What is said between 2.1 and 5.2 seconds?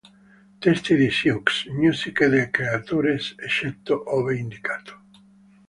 dei Creatures, eccetto ove indicato.